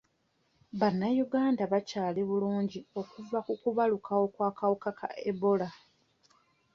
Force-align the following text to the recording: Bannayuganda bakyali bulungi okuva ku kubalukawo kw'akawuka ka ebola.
Bannayuganda 0.79 1.63
bakyali 1.73 2.21
bulungi 2.29 2.79
okuva 3.01 3.39
ku 3.45 3.53
kubalukawo 3.61 4.25
kw'akawuka 4.33 4.89
ka 4.99 5.07
ebola. 5.29 5.69